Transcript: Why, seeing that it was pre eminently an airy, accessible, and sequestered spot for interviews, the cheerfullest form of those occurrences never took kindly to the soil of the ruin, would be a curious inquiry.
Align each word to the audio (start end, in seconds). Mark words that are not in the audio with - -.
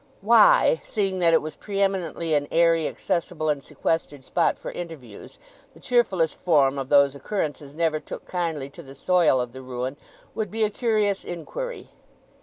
Why, 0.21 0.81
seeing 0.83 1.19
that 1.19 1.35
it 1.35 1.43
was 1.43 1.55
pre 1.55 1.79
eminently 1.79 2.33
an 2.33 2.47
airy, 2.49 2.87
accessible, 2.87 3.49
and 3.49 3.63
sequestered 3.63 4.25
spot 4.25 4.57
for 4.57 4.71
interviews, 4.71 5.37
the 5.75 5.79
cheerfullest 5.79 6.37
form 6.37 6.79
of 6.79 6.89
those 6.89 7.13
occurrences 7.15 7.75
never 7.75 7.99
took 7.99 8.25
kindly 8.25 8.67
to 8.71 8.81
the 8.81 8.95
soil 8.95 9.39
of 9.39 9.53
the 9.53 9.61
ruin, 9.61 9.97
would 10.33 10.49
be 10.49 10.63
a 10.63 10.71
curious 10.71 11.23
inquiry. 11.23 11.89